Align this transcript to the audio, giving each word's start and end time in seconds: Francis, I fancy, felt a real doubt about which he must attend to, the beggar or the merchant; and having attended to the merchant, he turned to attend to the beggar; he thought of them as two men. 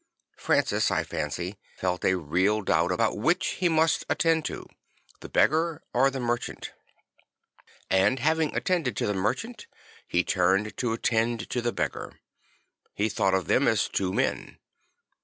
Francis, 0.35 0.89
I 0.89 1.03
fancy, 1.03 1.59
felt 1.77 2.03
a 2.03 2.17
real 2.17 2.63
doubt 2.63 2.91
about 2.91 3.19
which 3.19 3.57
he 3.59 3.69
must 3.69 4.03
attend 4.09 4.45
to, 4.45 4.65
the 5.19 5.29
beggar 5.29 5.83
or 5.93 6.09
the 6.09 6.19
merchant; 6.19 6.71
and 7.87 8.17
having 8.17 8.55
attended 8.55 8.97
to 8.97 9.05
the 9.05 9.13
merchant, 9.13 9.67
he 10.07 10.23
turned 10.23 10.75
to 10.77 10.93
attend 10.93 11.47
to 11.51 11.61
the 11.61 11.71
beggar; 11.71 12.19
he 12.95 13.09
thought 13.09 13.35
of 13.35 13.45
them 13.45 13.67
as 13.67 13.87
two 13.87 14.11
men. 14.11 14.57